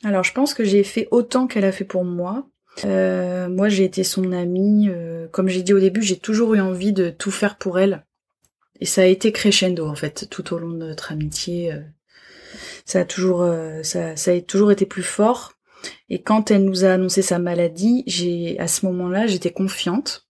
Alors 0.04 0.24
je 0.24 0.34
pense 0.34 0.54
que 0.54 0.64
j'ai 0.64 0.84
fait 0.84 1.08
autant 1.12 1.48
qu'elle 1.48 1.66
a 1.66 1.72
fait 1.72 1.86
pour 1.86 2.04
moi. 2.04 2.48
Euh, 2.86 3.50
moi 3.50 3.70
j'ai 3.70 3.84
été 3.84 4.04
son 4.04 4.32
amie. 4.32 4.90
Euh, 4.90 5.28
comme 5.28 5.48
j'ai 5.48 5.64
dit 5.64 5.74
au 5.74 5.80
début, 5.80 6.02
j'ai 6.02 6.18
toujours 6.18 6.56
eu 6.56 6.62
envie 6.62 6.94
de 6.94 7.10
tout 7.10 7.32
faire 7.32 7.58
pour 7.58 7.80
elle. 7.80 8.06
Et 8.80 8.86
ça 8.86 9.02
a 9.02 9.06
été 9.06 9.32
crescendo 9.32 9.88
en 9.88 9.96
fait 9.96 10.28
tout 10.30 10.54
au 10.54 10.58
long 10.58 10.72
de 10.72 10.78
notre 10.78 11.12
amitié. 11.12 11.74
Euh, 11.74 11.82
ça 12.86 13.02
a 13.02 13.06
toujours, 13.06 13.48
ça, 13.84 14.16
ça 14.16 14.32
a 14.32 14.42
toujours 14.42 14.72
été 14.72 14.86
plus 14.86 15.04
fort. 15.04 15.54
Et 16.10 16.22
quand 16.22 16.52
elle 16.52 16.66
nous 16.66 16.84
a 16.84 16.90
annoncé 16.90 17.22
sa 17.22 17.40
maladie, 17.40 18.04
j'ai 18.08 18.60
à 18.60 18.68
ce 18.68 18.86
moment-là 18.88 19.28
j'étais 19.28 19.52
confiante. 19.52 20.28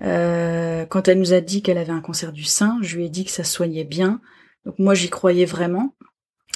quand 0.00 1.08
elle 1.08 1.18
nous 1.18 1.32
a 1.32 1.40
dit 1.40 1.60
qu'elle 1.60 1.78
avait 1.78 1.92
un 1.92 2.00
cancer 2.00 2.32
du 2.32 2.44
sein, 2.44 2.78
je 2.82 2.96
lui 2.96 3.06
ai 3.06 3.08
dit 3.10 3.24
que 3.24 3.30
ça 3.30 3.44
soignait 3.44 3.84
bien. 3.84 4.20
Donc 4.64 4.78
moi 4.78 4.94
j'y 4.94 5.10
croyais 5.10 5.44
vraiment. 5.44 5.94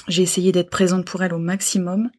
J'ai 0.07 0.23
essayé 0.23 0.51
d'être 0.51 0.69
présente 0.69 1.05
pour 1.05 1.23
elle 1.23 1.33
au 1.33 1.39
maximum, 1.39 2.09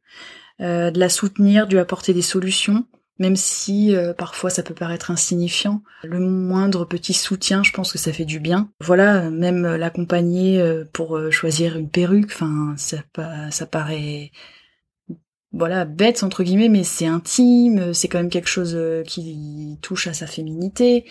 euh, 0.60 0.90
de 0.90 0.98
la 0.98 1.08
soutenir, 1.08 1.66
de 1.66 1.78
apporter 1.78 2.12
des 2.12 2.22
solutions, 2.22 2.84
même 3.18 3.36
si 3.36 3.94
euh, 3.94 4.12
parfois 4.12 4.50
ça 4.50 4.62
peut 4.62 4.74
paraître 4.74 5.10
insignifiant. 5.10 5.82
Le 6.04 6.20
moindre 6.20 6.84
petit 6.84 7.14
soutien, 7.14 7.62
je 7.62 7.72
pense 7.72 7.92
que 7.92 7.98
ça 7.98 8.12
fait 8.12 8.24
du 8.24 8.40
bien. 8.40 8.70
Voilà, 8.80 9.30
même 9.30 9.76
l'accompagner 9.76 10.60
euh, 10.60 10.84
pour 10.92 11.18
choisir 11.30 11.76
une 11.76 11.88
perruque, 11.88 12.32
enfin 12.32 12.74
ça, 12.76 12.98
ça 13.50 13.66
paraît 13.66 14.32
voilà 15.52 15.86
bête 15.86 16.22
entre 16.22 16.42
guillemets, 16.42 16.68
mais 16.68 16.84
c'est 16.84 17.06
intime, 17.06 17.94
c'est 17.94 18.08
quand 18.08 18.18
même 18.18 18.28
quelque 18.28 18.50
chose 18.50 18.78
qui 19.06 19.78
touche 19.80 20.06
à 20.06 20.12
sa 20.12 20.26
féminité. 20.26 21.06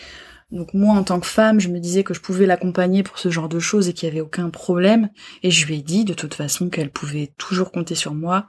Donc 0.51 0.73
moi, 0.73 0.95
en 0.95 1.03
tant 1.03 1.19
que 1.19 1.27
femme, 1.27 1.59
je 1.59 1.67
me 1.67 1.79
disais 1.79 2.03
que 2.03 2.13
je 2.13 2.21
pouvais 2.21 2.45
l'accompagner 2.45 3.03
pour 3.03 3.19
ce 3.19 3.29
genre 3.29 3.49
de 3.49 3.59
choses 3.59 3.89
et 3.89 3.93
qu'il 3.93 4.07
n'y 4.07 4.13
avait 4.13 4.21
aucun 4.21 4.49
problème. 4.49 5.09
Et 5.43 5.51
je 5.51 5.67
lui 5.67 5.75
ai 5.75 5.81
dit 5.81 6.05
de 6.05 6.13
toute 6.13 6.33
façon 6.33 6.69
qu'elle 6.69 6.89
pouvait 6.89 7.33
toujours 7.37 7.71
compter 7.71 7.95
sur 7.95 8.13
moi 8.13 8.47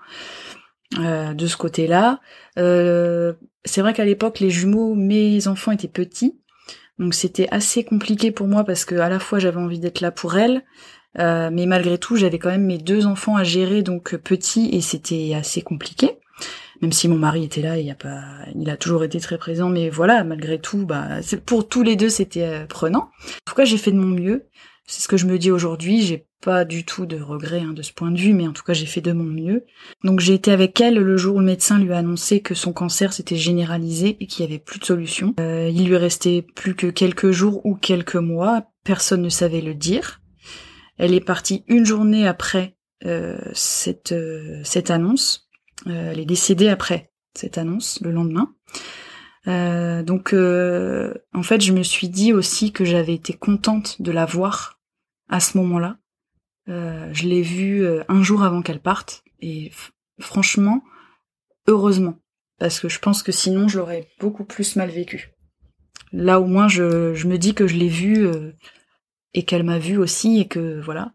euh, 0.98 1.34
de 1.34 1.46
ce 1.46 1.56
côté-là. 1.56 2.20
Euh, 2.58 3.32
c'est 3.64 3.80
vrai 3.80 3.94
qu'à 3.94 4.04
l'époque, 4.04 4.38
les 4.38 4.50
jumeaux, 4.50 4.94
mes 4.94 5.48
enfants 5.48 5.72
étaient 5.72 5.88
petits. 5.88 6.38
Donc 6.98 7.14
c'était 7.14 7.48
assez 7.50 7.84
compliqué 7.84 8.32
pour 8.32 8.46
moi 8.46 8.64
parce 8.64 8.84
que 8.84 8.96
à 8.96 9.08
la 9.08 9.18
fois 9.18 9.38
j'avais 9.38 9.60
envie 9.60 9.78
d'être 9.78 10.00
là 10.00 10.10
pour 10.10 10.36
elle, 10.36 10.64
euh, 11.18 11.48
mais 11.52 11.66
malgré 11.66 11.96
tout 11.96 12.16
j'avais 12.16 12.38
quand 12.40 12.50
même 12.50 12.66
mes 12.66 12.78
deux 12.78 13.06
enfants 13.06 13.36
à 13.36 13.44
gérer 13.44 13.82
donc 13.82 14.16
petits 14.16 14.68
et 14.72 14.80
c'était 14.80 15.32
assez 15.34 15.62
compliqué 15.62 16.17
même 16.80 16.92
si 16.92 17.08
mon 17.08 17.18
mari 17.18 17.44
était 17.44 17.62
là, 17.62 17.78
il 17.78 17.90
a 17.90 17.94
pas, 17.94 18.22
il 18.54 18.70
a 18.70 18.76
toujours 18.76 19.04
été 19.04 19.18
très 19.20 19.38
présent, 19.38 19.68
mais 19.68 19.90
voilà, 19.90 20.24
malgré 20.24 20.60
tout, 20.60 20.86
bah, 20.86 21.20
pour 21.44 21.68
tous 21.68 21.82
les 21.82 21.96
deux, 21.96 22.08
c'était 22.08 22.44
euh, 22.44 22.66
prenant. 22.66 23.10
En 23.24 23.46
tout 23.46 23.54
cas, 23.54 23.64
j'ai 23.64 23.78
fait 23.78 23.92
de 23.92 23.98
mon 23.98 24.06
mieux. 24.06 24.46
C'est 24.86 25.02
ce 25.02 25.08
que 25.08 25.16
je 25.16 25.26
me 25.26 25.38
dis 25.38 25.50
aujourd'hui. 25.50 26.02
J'ai 26.02 26.26
pas 26.40 26.64
du 26.64 26.84
tout 26.84 27.04
de 27.04 27.20
regrets 27.20 27.60
hein, 27.60 27.72
de 27.72 27.82
ce 27.82 27.92
point 27.92 28.10
de 28.10 28.18
vue, 28.18 28.32
mais 28.32 28.46
en 28.46 28.52
tout 28.52 28.62
cas, 28.62 28.72
j'ai 28.72 28.86
fait 28.86 29.00
de 29.00 29.12
mon 29.12 29.24
mieux. 29.24 29.66
Donc, 30.04 30.20
j'ai 30.20 30.34
été 30.34 30.52
avec 30.52 30.80
elle 30.80 30.94
le 30.94 31.16
jour 31.16 31.36
où 31.36 31.40
le 31.40 31.44
médecin 31.44 31.78
lui 31.78 31.92
a 31.92 31.98
annoncé 31.98 32.40
que 32.40 32.54
son 32.54 32.72
cancer 32.72 33.12
s'était 33.12 33.36
généralisé 33.36 34.16
et 34.20 34.26
qu'il 34.26 34.44
y 34.44 34.48
avait 34.48 34.60
plus 34.60 34.78
de 34.78 34.84
solution. 34.84 35.34
Euh, 35.40 35.68
il 35.72 35.88
lui 35.88 35.96
restait 35.96 36.46
plus 36.54 36.74
que 36.74 36.86
quelques 36.86 37.32
jours 37.32 37.60
ou 37.66 37.74
quelques 37.74 38.14
mois. 38.14 38.70
Personne 38.84 39.22
ne 39.22 39.28
savait 39.28 39.60
le 39.60 39.74
dire. 39.74 40.20
Elle 40.96 41.12
est 41.12 41.20
partie 41.20 41.64
une 41.66 41.84
journée 41.84 42.26
après 42.26 42.76
euh, 43.04 43.38
cette 43.52 44.14
cette 44.64 44.90
annonce. 44.90 45.47
Euh, 45.86 46.12
elle 46.12 46.20
est 46.20 46.26
décédée 46.26 46.68
après 46.68 47.10
cette 47.34 47.58
annonce, 47.58 48.00
le 48.00 48.10
lendemain. 48.10 48.54
Euh, 49.46 50.02
donc, 50.02 50.32
euh, 50.32 51.14
en 51.32 51.42
fait, 51.42 51.60
je 51.60 51.72
me 51.72 51.82
suis 51.82 52.08
dit 52.08 52.32
aussi 52.32 52.72
que 52.72 52.84
j'avais 52.84 53.14
été 53.14 53.32
contente 53.32 54.02
de 54.02 54.10
la 54.10 54.24
voir 54.24 54.80
à 55.28 55.40
ce 55.40 55.56
moment-là. 55.58 55.98
je 56.66 57.26
l'ai 57.26 57.42
vue 57.42 57.86
un 58.08 58.22
jour 58.22 58.42
avant 58.42 58.60
qu'elle 58.60 58.80
parte, 58.80 59.22
et 59.40 59.70
franchement, 60.20 60.82
heureusement, 61.66 62.18
parce 62.58 62.80
que 62.80 62.88
je 62.88 62.98
pense 62.98 63.22
que 63.22 63.32
sinon, 63.32 63.68
je 63.68 63.78
l'aurais 63.78 64.08
beaucoup 64.20 64.44
plus 64.44 64.76
mal 64.76 64.90
vécu. 64.90 65.30
Là, 66.12 66.40
au 66.40 66.46
moins, 66.46 66.68
je, 66.68 67.14
je 67.14 67.26
me 67.26 67.38
dis 67.38 67.54
que 67.54 67.66
je 67.66 67.76
l'ai 67.76 67.88
vue 67.88 68.28
et 69.32 69.44
qu'elle 69.44 69.62
m'a 69.62 69.78
vue 69.78 69.96
aussi, 69.96 70.40
et 70.40 70.48
que 70.48 70.80
voilà. 70.80 71.12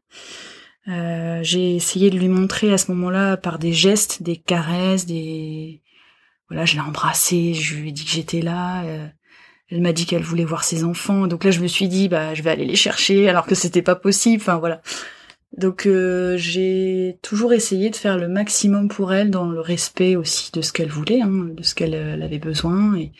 Euh, 0.88 1.40
j'ai 1.44 1.75
essayé 1.75 2.10
de 2.10 2.18
lui 2.18 2.28
montrer 2.28 2.74
à 2.74 2.78
ce 2.78 2.92
moment-là 2.92 3.38
par 3.38 3.58
des 3.60 3.74
gestes, 3.74 4.22
des 4.22 4.36
caresses, 4.38 5.06
des 5.06 5.82
voilà, 6.50 6.66
je 6.66 6.75
l'ai 6.75 6.82
embrassée, 6.82 7.54
je 7.54 7.75
lui 7.75 7.90
ai 7.90 7.92
dit 7.92 8.04
que 8.04 8.12
j'étais 8.12 8.42
là. 8.42 8.84
Euh, 8.86 9.08
elle 9.70 9.82
m'a 9.82 9.94
dit 9.94 10.06
qu'elle 10.06 10.24
voulait 10.24 10.46
voir 10.46 10.63
ses 10.63 10.84
enfants, 10.84 11.25
donc 11.28 11.46
là 11.46 11.52
je 11.52 11.62
me 11.62 11.68
suis 11.68 11.88
dit 11.88 12.10
bah 12.10 12.34
je 12.34 12.44
vais 12.44 12.52
aller 12.52 12.66
les 12.66 12.75
chercher 12.75 13.30
alors 13.30 13.46
que 13.46 13.56
c'était 13.56 13.82
pas 13.82 13.96
possible. 13.96 14.42
Enfin 14.42 14.58
voilà. 14.58 14.82
Donc 15.58 15.86
euh, 15.86 16.36
j'ai 16.38 17.20
toujours 17.22 17.54
essayé 17.54 17.90
de 17.90 17.96
faire 17.96 18.18
le 18.18 18.28
maximum 18.28 18.88
pour 18.90 19.13
elle 19.13 19.30
dans 19.32 19.46
le 19.46 19.62
respect 19.62 20.16
aussi 20.16 20.52
de 20.52 20.62
ce 20.62 20.74
qu'elle 20.74 20.90
voulait, 20.90 21.22
hein, 21.22 21.50
de 21.56 21.63
ce 21.63 21.75
qu'elle 21.75 21.96
avait 21.96 22.40
besoin. 22.40 22.96
Et 22.98 23.13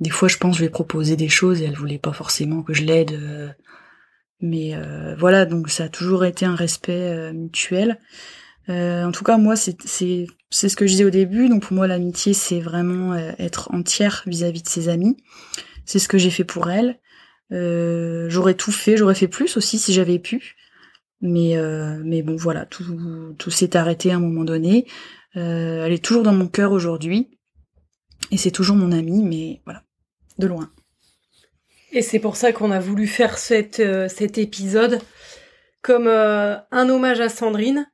des 0.00 0.10
fois 0.10 0.28
je 0.28 0.38
pense 0.38 0.56
je 0.56 0.60
lui 0.60 0.66
ai 0.66 0.70
proposé 0.70 1.16
des 1.16 1.28
choses 1.28 1.62
et 1.62 1.66
elle 1.66 1.76
voulait 1.76 1.98
pas 1.98 2.12
forcément 2.12 2.62
que 2.62 2.74
je 2.74 2.84
l'aide 2.84 3.54
mais 4.40 4.74
euh, 4.74 5.14
voilà, 5.18 5.44
donc 5.44 5.68
ça 5.70 5.84
a 5.84 5.88
toujours 5.88 6.24
été 6.24 6.46
un 6.46 6.54
respect 6.54 7.12
euh, 7.12 7.32
mutuel. 7.32 7.98
Euh, 8.68 9.04
en 9.04 9.12
tout 9.12 9.24
cas, 9.24 9.36
moi, 9.36 9.54
c'est 9.56 9.76
ce 10.50 10.76
que 10.76 10.86
je 10.86 10.92
disais 10.92 11.04
au 11.04 11.10
début. 11.10 11.48
Donc 11.48 11.62
pour 11.62 11.74
moi, 11.74 11.86
l'amitié, 11.86 12.32
c'est 12.32 12.60
vraiment 12.60 13.14
être 13.14 13.72
entière 13.74 14.22
vis-à-vis 14.26 14.62
de 14.62 14.68
ses 14.68 14.88
amis. 14.88 15.16
C'est 15.84 15.98
ce 15.98 16.08
que 16.08 16.18
j'ai 16.18 16.30
fait 16.30 16.44
pour 16.44 16.70
elle. 16.70 16.98
j'aurais 17.50 18.54
tout 18.54 18.72
fait, 18.72 18.96
j'aurais 18.96 19.14
fait 19.14 19.28
plus 19.28 19.56
aussi 19.56 19.78
si 19.78 19.92
j'avais 19.92 20.18
pu. 20.18 20.56
Mais 21.20 21.56
mais 22.04 22.22
bon, 22.22 22.36
voilà, 22.36 22.64
tout 22.64 23.34
tout 23.38 23.50
s'est 23.50 23.76
arrêté 23.76 24.12
à 24.12 24.16
un 24.16 24.20
moment 24.20 24.44
donné. 24.44 24.86
elle 25.34 25.92
est 25.92 26.04
toujours 26.04 26.22
dans 26.22 26.34
mon 26.34 26.46
cœur 26.46 26.72
aujourd'hui. 26.72 27.38
Et 28.30 28.36
c'est 28.36 28.52
toujours 28.52 28.76
mon 28.76 28.92
amie, 28.92 29.24
mais 29.24 29.62
voilà, 29.64 29.82
de 30.38 30.46
loin. 30.46 30.70
Et 31.92 32.02
c'est 32.02 32.20
pour 32.20 32.36
ça 32.36 32.52
qu'on 32.52 32.70
a 32.70 32.78
voulu 32.78 33.06
faire 33.08 33.36
euh, 33.50 34.08
cet 34.08 34.38
épisode 34.38 35.00
comme 35.82 36.06
euh, 36.06 36.56
un 36.70 36.88
hommage 36.88 37.20
à 37.20 37.28
Sandrine. 37.28 37.90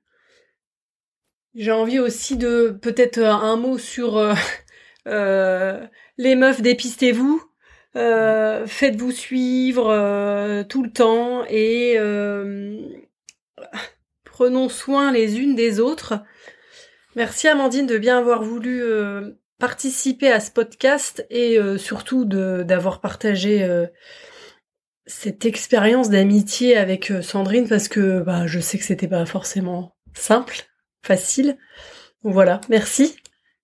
J'ai 1.55 1.73
envie 1.73 1.99
aussi 1.99 2.37
de 2.37 2.76
peut-être 2.83 3.19
euh, 3.19 3.33
un 3.33 3.57
mot 3.57 3.79
sur 3.79 4.19
les 5.07 6.35
meufs, 6.37 6.61
dépistez-vous. 6.61 7.43
faites-vous 7.95 9.12
suivre 9.12 10.65
tout 10.69 10.83
le 10.83 10.93
temps 10.93 11.45
et 11.49 11.97
prenons 14.25 14.69
soin 14.69 15.12
les 15.12 15.38
unes 15.38 15.55
des 15.55 15.81
autres. 15.81 16.23
Merci 17.15 17.49
Amandine 17.49 17.87
de 17.87 17.97
bien 17.97 18.19
avoir 18.19 18.43
voulu 18.43 18.83
participer 19.59 20.31
à 20.31 20.41
ce 20.41 20.51
podcast 20.51 21.27
et 21.31 21.59
surtout 21.79 22.25
d'avoir 22.25 23.01
partagé 23.01 23.89
cette 25.07 25.45
expérience 25.45 26.11
d'amitié 26.11 26.77
avec 26.77 27.11
euh, 27.11 27.23
Sandrine 27.23 27.69
parce 27.69 27.89
que 27.89 28.21
bah, 28.21 28.47
je 28.47 28.59
sais 28.61 28.79
que 28.79 28.85
c'était 28.85 29.09
pas 29.09 29.25
forcément 29.25 29.97
simple, 30.15 30.69
facile. 31.03 31.57
Voilà, 32.23 32.61
merci. 32.69 33.17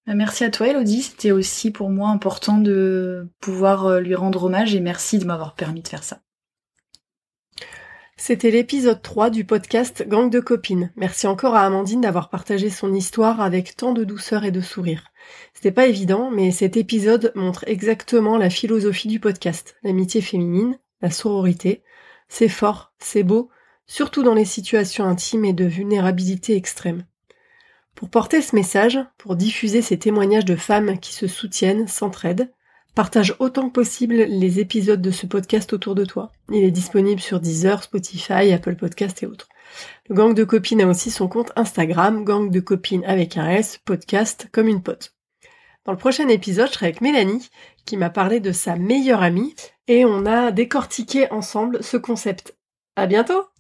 Bah, 0.07 0.15
merci 0.15 0.45
à 0.45 0.51
toi 0.51 0.69
Elodie, 0.69 1.03
c'était 1.03 1.33
aussi 1.33 1.71
pour 1.71 1.91
moi 1.91 2.11
important 2.11 2.59
de 2.59 3.29
pouvoir 3.41 3.87
euh, 3.87 4.01
lui 4.01 4.15
rendre 4.15 4.45
hommage 4.45 4.75
et 4.75 4.81
merci 4.81 5.19
de 5.19 5.25
m'avoir 5.25 5.55
permis 5.55 5.83
de 5.83 5.89
faire 5.89 6.05
ça. 6.05 6.21
C'était 8.17 8.53
l'épisode 8.53 9.03
3 9.03 9.31
du 9.31 9.45
podcast 9.45 10.07
Gang 10.07 10.31
de 10.31 10.39
copines. 10.39 10.93
Merci 10.95 11.27
encore 11.27 11.57
à 11.57 11.67
Amandine 11.67 12.03
d'avoir 12.03 12.29
partagé 12.31 12.71
son 12.71 12.95
histoire 12.95 13.41
avec 13.41 13.75
tant 13.75 13.93
de 13.93 14.05
douceur 14.05 14.45
et 14.45 14.53
de 14.53 14.61
sourire. 14.61 15.12
C'était 15.55 15.73
pas 15.73 15.87
évident, 15.87 16.31
mais 16.31 16.51
cet 16.51 16.77
épisode 16.77 17.33
montre 17.35 17.65
exactement 17.67 18.37
la 18.37 18.51
philosophie 18.51 19.09
du 19.09 19.21
podcast, 19.21 19.77
l'amitié 19.83 20.21
féminine, 20.21 20.79
la 21.01 21.11
sororité. 21.11 21.83
C'est 22.29 22.49
fort, 22.49 22.93
c'est 22.99 23.23
beau, 23.23 23.51
surtout 23.87 24.23
dans 24.23 24.35
les 24.35 24.45
situations 24.45 25.05
intimes 25.05 25.45
et 25.45 25.53
de 25.53 25.65
vulnérabilité 25.65 26.57
extrême. 26.57 27.05
Pour 27.95 28.09
porter 28.09 28.43
ce 28.43 28.57
message, 28.57 28.99
pour 29.19 29.37
diffuser 29.37 29.83
ces 29.83 29.99
témoignages 29.99 30.45
de 30.45 30.57
femmes 30.57 30.99
qui 30.99 31.13
se 31.13 31.27
soutiennent, 31.27 31.87
s'entraident, 31.87 32.51
partage 32.95 33.37
autant 33.39 33.69
que 33.69 33.75
possible 33.75 34.15
les 34.15 34.61
épisodes 34.61 35.01
de 35.01 35.11
ce 35.11 35.27
podcast 35.27 35.73
autour 35.73 35.95
de 35.95 36.05
toi. 36.05 36.33
Il 36.51 36.65
est 36.65 36.71
disponible 36.71 37.21
sur 37.21 37.41
Deezer, 37.41 37.83
Spotify, 37.83 38.53
Apple 38.53 38.77
Podcast 38.77 39.23
et 39.23 39.27
autres. 39.27 39.49
Le 40.09 40.15
gang 40.15 40.35
de 40.35 40.45
copines 40.45 40.81
a 40.81 40.87
aussi 40.87 41.11
son 41.11 41.29
compte 41.29 41.53
Instagram, 41.57 42.25
gang 42.25 42.51
de 42.51 42.61
copines 42.61 43.05
avec 43.05 43.37
un 43.37 43.49
S, 43.49 43.79
podcast 43.85 44.49
comme 44.53 44.69
une 44.69 44.83
pote. 44.83 45.15
Dans 45.85 45.93
le 45.93 45.99
prochain 45.99 46.29
épisode, 46.29 46.69
je 46.69 46.75
serai 46.75 46.87
avec 46.87 47.01
Mélanie, 47.01 47.49
qui 47.85 47.97
m'a 47.97 48.11
parlé 48.11 48.41
de 48.41 48.53
sa 48.53 48.77
meilleure 48.77 49.23
amie, 49.23 49.55
et 49.89 50.05
on 50.05 50.27
a 50.27 50.53
décortiqué 50.53 51.31
ensemble 51.33 51.83
ce 51.83 51.97
concept. 51.97 52.57
À 52.97 53.07
bientôt! 53.07 53.52